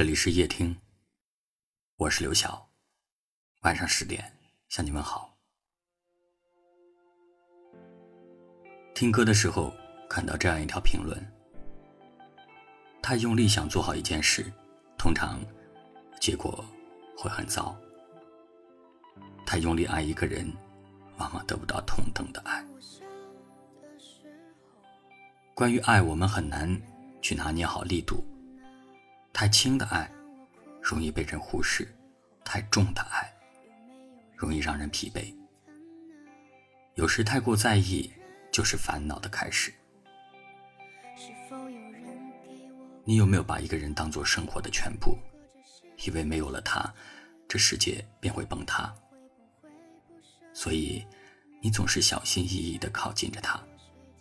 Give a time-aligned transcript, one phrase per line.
[0.00, 0.74] 这里是夜听，
[1.96, 2.70] 我是刘晓。
[3.60, 4.32] 晚上十点
[4.70, 5.36] 向你问好。
[8.94, 9.70] 听歌的时候
[10.08, 11.22] 看到这样一条评论：
[13.02, 14.50] 太用力想做好一件事，
[14.96, 15.38] 通常
[16.18, 16.64] 结果
[17.14, 17.76] 会很糟；
[19.44, 20.50] 太用力爱一个人，
[21.18, 22.66] 往往得不到同等的爱。
[25.54, 26.74] 关于爱，我们很难
[27.20, 28.24] 去拿捏好力度。
[29.40, 30.06] 太轻的爱，
[30.82, 31.86] 容易被人忽视；
[32.44, 33.32] 太重的爱，
[34.36, 35.34] 容易让人疲惫。
[36.94, 38.12] 有时太过在意，
[38.52, 39.72] 就是烦恼的开始。
[43.02, 45.16] 你有没有把一个人当做生活的全部，
[46.04, 46.92] 以为没有了他，
[47.48, 48.94] 这世界便会崩塌？
[50.52, 51.02] 所以，
[51.62, 53.58] 你总是小心翼翼地靠近着他，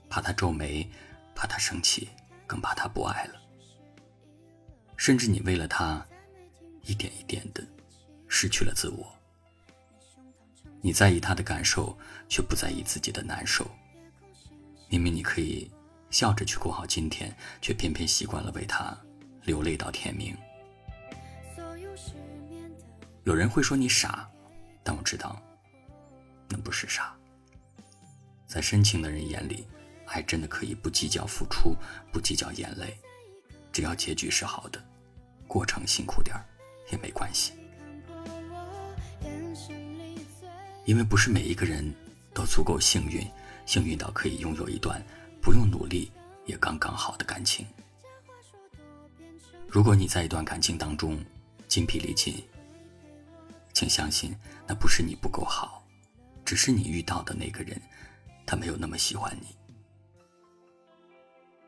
[0.10, 0.90] 怕他皱眉，
[1.36, 2.08] 怕他生气，
[2.48, 3.49] 更怕他不爱了。
[5.00, 6.06] 甚至你为了他，
[6.84, 7.66] 一点一点的
[8.28, 9.08] 失去了自我。
[10.82, 11.98] 你在意他的感受，
[12.28, 13.66] 却不在意自己的难受。
[14.90, 15.72] 明明你可以
[16.10, 18.96] 笑着去过好今天，却偏偏习惯了为他
[19.46, 20.36] 流泪到天明。
[23.24, 24.30] 有人会说你傻，
[24.84, 25.42] 但我知道，
[26.50, 27.16] 那不是傻。
[28.46, 29.66] 在深情的人眼里，
[30.08, 31.74] 爱真的可以不计较付出，
[32.12, 33.00] 不计较眼泪，
[33.72, 34.84] 只要结局是好的。
[35.50, 36.36] 过程辛苦点
[36.92, 37.54] 也没关系，
[40.86, 41.84] 因为不是每一个人
[42.36, 43.28] 都足够幸运，
[43.66, 45.04] 幸运到可以拥有一段
[45.42, 46.12] 不用努力
[46.46, 47.66] 也刚刚好的感情。
[49.68, 51.20] 如果你在一段感情当中
[51.68, 52.44] 精疲力尽，
[53.74, 54.36] 请相信
[54.68, 55.84] 那不是你不够好，
[56.46, 57.82] 只是你遇到的那个人
[58.46, 59.48] 他没有那么喜欢你。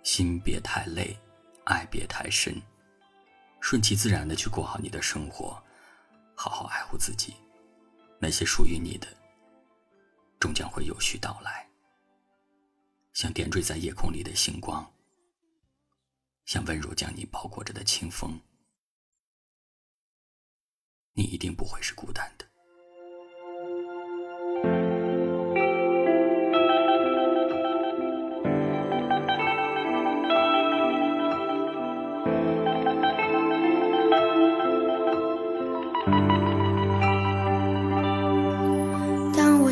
[0.03, 1.17] 心别太累，
[1.63, 2.61] 爱别太深。
[3.61, 5.63] 顺其自然的去过好你的生活，
[6.35, 7.35] 好好爱护自己。
[8.19, 9.07] 那些属于你的，
[10.39, 11.69] 终将会有序到来。
[13.13, 14.91] 像点缀在夜空里的星光，
[16.45, 18.39] 像温柔将你包裹着的清风，
[21.13, 22.50] 你一定不会是孤单的。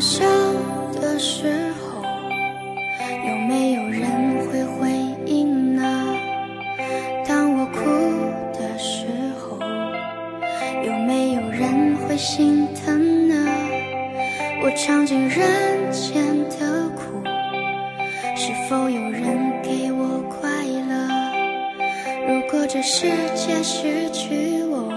[0.00, 0.24] 笑
[0.98, 2.02] 的时候，
[3.28, 4.00] 有没有人
[4.46, 4.90] 会回
[5.26, 6.16] 应呢？
[7.28, 7.84] 当我哭
[8.58, 9.06] 的时
[9.38, 9.58] 候，
[10.86, 13.34] 有没有人会心疼呢？
[14.62, 17.22] 我尝尽人间的苦，
[18.34, 20.48] 是否有人给我快
[20.88, 21.08] 乐？
[22.26, 23.06] 如果这世
[23.36, 24.90] 界失去我，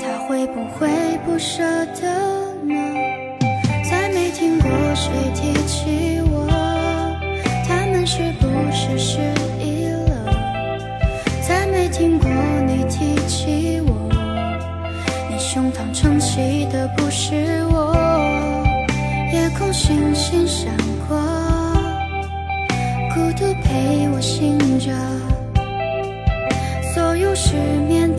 [0.00, 0.88] 他会不会
[1.26, 1.64] 不舍
[2.00, 2.47] 得？
[4.98, 6.48] 谁提起我？
[7.68, 9.20] 他们是不是失
[9.60, 10.26] 忆了？
[11.46, 12.28] 再没听过
[12.66, 14.10] 你提起我，
[15.30, 17.94] 你胸膛撑起的不是我。
[19.32, 20.74] 夜空星星闪
[21.06, 21.16] 过，
[23.14, 24.90] 孤独陪我醒着，
[26.92, 27.54] 所有失
[27.88, 28.10] 眠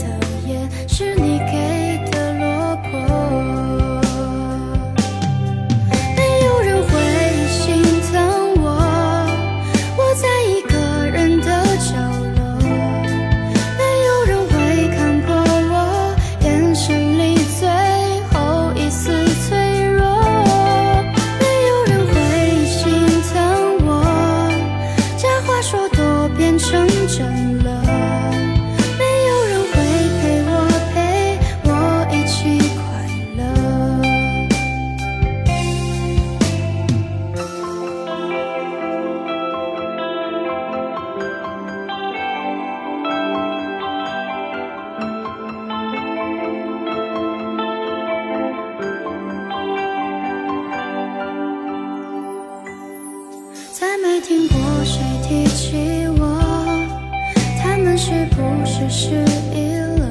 [58.02, 60.08] 是不是失忆了？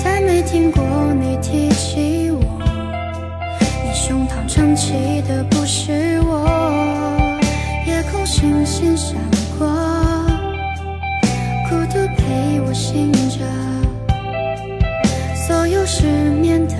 [0.00, 0.80] 再没听过
[1.12, 2.40] 你提起我，
[3.84, 4.92] 你胸膛撑起
[5.22, 7.36] 的不是我。
[7.84, 9.16] 夜空星星闪
[9.58, 9.66] 过，
[11.68, 13.44] 孤独陪我醒着，
[15.34, 16.76] 所有失眠的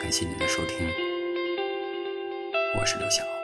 [0.00, 0.88] 感谢您的收听，
[2.74, 3.39] 我是刘晓。